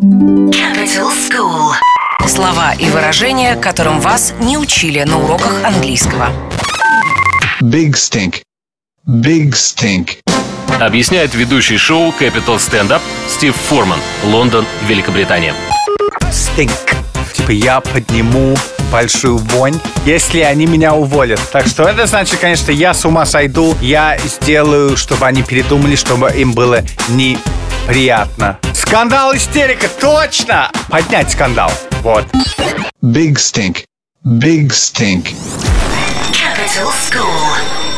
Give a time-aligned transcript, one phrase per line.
[0.00, 1.74] Capital School.
[2.26, 6.28] Слова и выражения, которым вас не учили на уроках английского.
[7.60, 8.36] Big stink.
[9.06, 10.16] Big stink.
[10.80, 15.52] Объясняет ведущий шоу Capital Stand Up Стив Форман, Лондон, Великобритания.
[16.32, 16.72] Стинк.
[17.34, 18.56] Типа я подниму
[18.90, 21.40] большую вонь, если они меня уволят.
[21.52, 23.76] Так что это значит, конечно, я с ума сойду.
[23.82, 28.58] Я сделаю, чтобы они передумали, чтобы им было неприятно.
[28.90, 30.68] Скандал, истерика, точно!
[30.88, 31.70] Поднять скандал.
[32.02, 32.26] Вот.
[33.00, 33.84] Big stink.
[34.24, 35.32] Big stink.
[36.32, 37.89] Capital School.